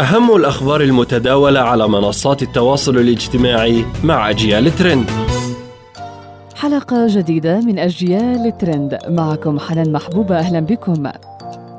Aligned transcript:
أهم 0.00 0.36
الأخبار 0.36 0.80
المتداولة 0.80 1.60
على 1.60 1.88
منصات 1.88 2.42
التواصل 2.42 2.98
الاجتماعي 2.98 3.84
مع 4.04 4.30
أجيال 4.30 4.76
ترند. 4.76 5.10
حلقة 6.56 7.06
جديدة 7.08 7.60
من 7.60 7.78
أجيال 7.78 8.58
ترند. 8.58 8.98
معكم 9.08 9.58
حنان 9.58 9.92
محبوبة 9.92 10.38
أهلا 10.38 10.60
بكم. 10.60 11.10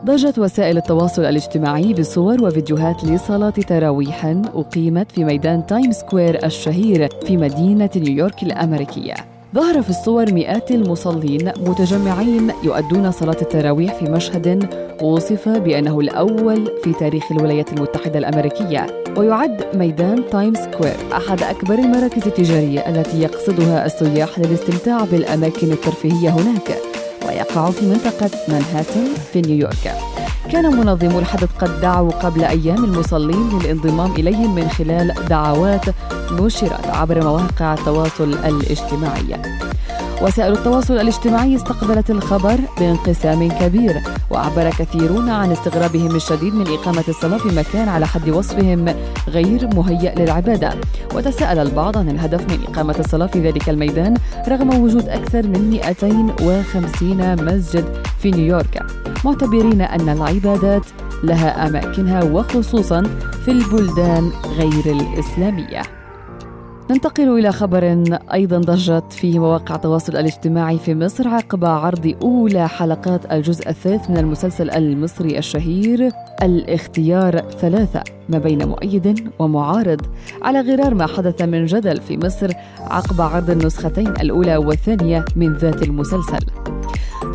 ضجت 0.05 0.39
وسائل 0.39 0.78
التواصل 0.78 1.26
الاجتماعي 1.26 1.94
بصور 1.94 2.44
وفيديوهات 2.44 3.04
لصلاة 3.04 3.49
تراويح 3.49 4.25
أقيمت 4.55 5.11
في 5.11 5.23
ميدان 5.23 5.66
تايم 5.66 5.91
سكوير 5.91 6.45
الشهير 6.45 7.09
في 7.27 7.38
مدينة 7.38 7.89
نيويورك 7.95 8.43
الأمريكية. 8.43 9.32
ظهر 9.54 9.81
في 9.81 9.89
الصور 9.89 10.33
مئات 10.33 10.71
المصلين 10.71 11.51
متجمعين 11.59 12.52
يؤدون 12.63 13.11
صلاة 13.11 13.38
التراويح 13.41 13.93
في 13.93 14.05
مشهد 14.05 14.73
وصف 15.02 15.49
بأنه 15.49 15.99
الأول 15.99 16.71
في 16.83 16.93
تاريخ 16.93 17.31
الولايات 17.31 17.73
المتحدة 17.73 18.20
الأمريكية 18.20 19.03
ويعد 19.17 19.66
ميدان 19.73 20.23
تايم 20.31 20.53
سكوير 20.53 20.95
أحد 21.13 21.44
أكبر 21.44 21.73
المراكز 21.73 22.27
التجارية 22.27 22.80
التي 22.80 23.21
يقصدها 23.21 23.85
السياح 23.85 24.39
للاستمتاع 24.39 25.05
بالأماكن 25.05 25.72
الترفيهية 25.72 26.30
هناك 26.30 26.77
ويقع 27.27 27.72
في 27.72 27.85
منطقة 27.85 28.30
مانهاتن 28.47 29.08
في 29.33 29.41
نيويورك. 29.41 29.94
كان 30.53 30.77
منظمو 30.77 31.20
الحدث 31.20 31.49
قد 31.59 31.81
دعوا 31.81 32.12
قبل 32.12 32.43
أيام 32.43 32.84
المصلين 32.84 33.59
للانضمام 33.59 34.11
إليهم 34.11 34.55
من 34.55 34.70
خلال 34.70 35.13
دعوات 35.30 35.85
نشرت 36.31 36.88
عبر 36.88 37.23
مواقع 37.23 37.73
التواصل 37.73 38.34
الاجتماعي. 38.34 39.41
وسائل 40.23 40.54
التواصل 40.54 40.94
الاجتماعي 40.94 41.55
استقبلت 41.55 42.09
الخبر 42.09 42.59
بانقسام 42.80 43.50
كبير 43.50 44.02
وعبر 44.30 44.70
كثيرون 44.70 45.30
عن 45.30 45.52
استغرابهم 45.52 46.16
الشديد 46.16 46.55
من 46.55 46.68
إقامة 46.68 47.04
الصلاة 47.08 47.38
في 47.38 47.48
مكان 47.55 47.90
على 47.90 48.08
حد 48.08 48.30
وصفهم 48.30 48.95
غير 49.28 49.67
مهيأ 49.76 50.16
للعبادة. 50.16 50.73
وتساءل 51.16 51.59
البعض 51.59 51.97
عن 51.97 52.09
الهدف 52.09 52.42
من 52.52 52.64
إقامة 52.67 52.95
الصلاة 53.00 53.28
في 53.28 53.39
ذلك 53.39 53.70
الميدان 53.70 54.14
رغم 54.47 54.84
وجود 54.84 55.09
أكثر 55.09 55.47
من 55.47 55.70
250 55.70 57.45
مسجد 57.45 57.86
في 58.19 58.31
نيويورك. 58.31 58.86
معتبرين 59.25 59.81
أن 59.81 60.09
العبادات 60.09 60.86
لها 61.23 61.67
أماكنها 61.67 62.23
وخصوصا 62.23 63.03
في 63.45 63.52
البلدان 63.52 64.31
غير 64.58 64.86
الإسلامية. 64.86 66.03
ننتقل 66.89 67.39
إلى 67.39 67.52
خبر 67.52 68.03
أيضا 68.34 68.58
ضجت 68.58 69.14
فيه 69.14 69.39
مواقع 69.39 69.76
التواصل 69.76 70.17
الاجتماعي 70.17 70.78
في 70.78 70.95
مصر 70.95 71.28
عقب 71.28 71.66
عرض 71.66 72.16
أولى 72.22 72.70
حلقات 72.70 73.31
الجزء 73.31 73.70
الثالث 73.70 74.09
من 74.09 74.17
المسلسل 74.17 74.70
المصري 74.70 75.38
الشهير 75.38 76.12
الاختيار 76.42 77.40
ثلاثة 77.40 78.03
ما 78.30 78.38
بين 78.38 78.67
مؤيد 78.67 79.30
ومعارض. 79.40 80.02
على 80.42 80.62
غرار 80.62 80.94
ما 80.94 81.08
حدث 81.08 81.42
من 81.42 81.66
جدل 81.66 82.02
في 82.02 82.17
مصر 82.17 82.52
عقب 82.80 83.22
عرض 83.22 83.50
النسختين 83.50 84.08
الأولى 84.08 84.58
والثانية 84.58 85.25
من 85.36 85.53
ذات 85.53 85.84
المسلسل. 85.84 86.62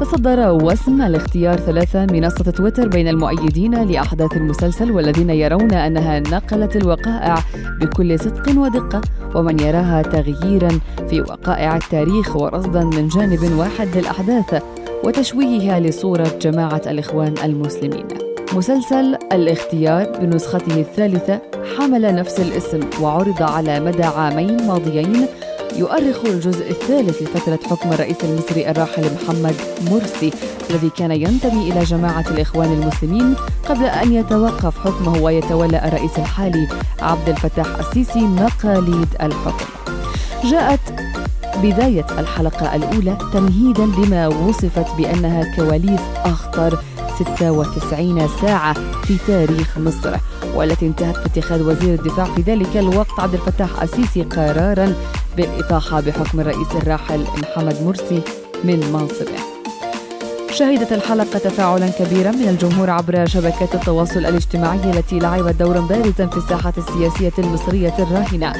تصدر 0.01 0.51
وسم 0.51 1.03
الاختيار 1.03 1.57
ثلاثة 1.57 2.07
منصة 2.07 2.51
تويتر 2.51 2.89
بين 2.89 3.09
المؤيدين 3.09 3.85
لأحداث 3.85 4.33
المسلسل 4.33 4.93
والذين 4.93 5.31
يرون 5.31 5.73
أنها 5.73 6.21
نقلت 6.21 6.77
الوقائع 6.77 7.39
بكل 7.81 8.21
صدق 8.21 8.59
ودقة 8.59 9.01
ومن 9.35 9.61
يراها 9.61 10.03
تغييرا 10.03 10.81
في 11.11 11.21
وقائع 11.21 11.77
التاريخ 11.77 12.37
ورصدا 12.37 12.85
من 12.85 13.09
جانب 13.09 13.59
واحد 13.59 13.97
للأحداث 13.97 14.63
وتشويهها 15.05 15.81
لصورة 15.81 16.31
جماعة 16.41 16.83
الإخوان 16.87 17.35
المسلمين. 17.45 18.07
مسلسل 18.55 19.19
الاختيار 19.33 20.19
بنسخته 20.21 20.81
الثالثة 20.81 21.41
حمل 21.79 22.15
نفس 22.15 22.41
الاسم 22.41 22.81
وعرض 23.03 23.43
على 23.43 23.81
مدى 23.81 24.05
عامين 24.05 24.67
ماضيين 24.67 25.27
يؤرخ 25.77 26.25
الجزء 26.25 26.71
الثالث 26.71 27.23
لفترة 27.23 27.59
حكم 27.71 27.93
الرئيس 27.93 28.17
المصري 28.25 28.71
الراحل 28.71 29.11
محمد 29.15 29.55
مرسي 29.91 30.33
الذي 30.71 30.91
كان 30.91 31.11
ينتمي 31.11 31.73
إلى 31.73 31.85
جماعة 31.85 32.25
الإخوان 32.31 32.73
المسلمين 32.73 33.35
قبل 33.69 33.85
أن 33.85 34.13
يتوقف 34.13 34.79
حكمه 34.79 35.23
ويتولى 35.23 35.89
الرئيس 35.89 36.19
الحالي 36.19 36.69
عبد 37.03 37.29
الفتاح 37.29 37.67
السيسي 37.79 38.21
مقاليد 38.21 39.09
الحكم. 39.23 39.67
جاءت 40.45 40.81
بداية 41.63 42.07
الحلقة 42.19 42.75
الأولى 42.75 43.19
تمهيدا 43.33 43.87
لما 43.87 44.29
وصفت 44.29 44.95
بأنها 44.99 45.57
كواليس 45.57 46.01
أخطر 46.25 46.79
96 47.19 48.29
ساعة 48.41 48.75
في 49.03 49.17
تاريخ 49.27 49.79
مصر 49.79 50.17
والتي 50.55 50.87
انتهت 50.87 51.17
باتخاذ 51.19 51.63
وزير 51.63 51.95
الدفاع 51.95 52.25
في 52.25 52.43
ذلك 52.43 52.77
الوقت 52.77 53.21
عبد 53.21 53.35
الفتاح 53.35 53.83
السيسي 53.83 54.23
قرارا 54.23 54.95
بالإطاحة 55.39 56.01
بحكم 56.01 56.41
الرئيس 56.41 56.73
الراحل 56.75 57.21
محمد 57.21 57.77
مرسي 57.83 58.23
من 58.65 58.93
منصبه. 58.93 59.39
شهدت 60.51 60.93
الحلقة 60.93 61.39
تفاعلا 61.39 61.89
كبيرا 61.89 62.31
من 62.31 62.49
الجمهور 62.49 62.91
عبر 62.91 63.27
شبكات 63.27 63.75
التواصل 63.75 64.19
الاجتماعي 64.19 64.91
التي 64.91 65.19
لعبت 65.19 65.55
دورا 65.55 65.81
بارزا 65.81 66.27
في 66.27 66.37
الساحة 66.37 66.73
السياسية 66.79 67.33
المصرية 67.39 67.95
الراهنة 67.99 68.53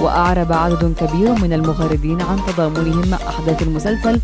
وأعرب 0.00 0.52
عدد 0.52 0.94
كبير 1.00 1.32
من 1.32 1.52
المغردين 1.52 2.22
عن 2.22 2.38
تضامنهم 2.46 3.08
مع 3.10 3.18
أحداث 3.28 3.62
المسلسل 3.62 4.20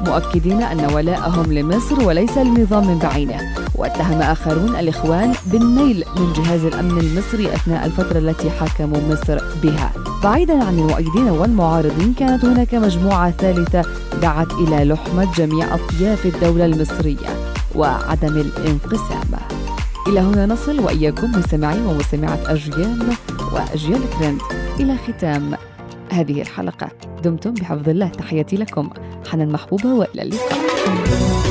مؤكدين 0.00 0.62
أن 0.62 0.94
ولاءهم 0.94 1.52
لمصر 1.52 2.04
وليس 2.04 2.38
لنظام 2.38 2.98
بعينه. 2.98 3.53
وأتهم 3.74 4.22
آخرون 4.22 4.76
الإخوان 4.76 5.32
بالنيل 5.46 6.04
من 6.16 6.32
جهاز 6.32 6.64
الأمن 6.64 6.98
المصري 6.98 7.54
أثناء 7.54 7.86
الفترة 7.86 8.18
التي 8.18 8.50
حكموا 8.50 9.00
مصر 9.10 9.38
بها. 9.62 9.92
بعيدا 10.24 10.64
عن 10.64 10.78
المؤيدين 10.78 11.28
والمعارضين 11.30 12.14
كانت 12.18 12.44
هناك 12.44 12.74
مجموعة 12.74 13.30
ثالثة 13.30 13.82
دعت 14.22 14.52
إلى 14.52 14.84
لحمة 14.84 15.32
جميع 15.36 15.74
أطياف 15.74 16.26
الدولة 16.26 16.64
المصرية 16.64 17.52
وعدم 17.74 18.36
الانقسام. 18.36 19.30
إلى 20.08 20.20
هنا 20.20 20.46
نصل 20.46 20.80
وإياكم 20.80 21.32
مستمعين 21.32 21.86
ومستمعات 21.86 22.46
أجيال 22.46 23.02
وأجيال 23.52 24.00
ترند. 24.20 24.40
إلى 24.80 24.96
ختام 24.96 25.54
هذه 26.10 26.42
الحلقة. 26.42 26.88
دمتم 27.24 27.54
بحفظ 27.54 27.88
الله. 27.88 28.08
تحياتي 28.08 28.56
لكم. 28.56 28.90
حنان 29.30 29.52
محبوبة 29.52 29.94
وإلى 29.94 30.22
اللقاء. 30.22 31.43